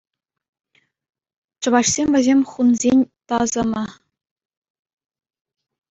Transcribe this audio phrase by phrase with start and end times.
[1.61, 3.85] Чӑвашсем вӗсем хунсен тӑсӑмӗ.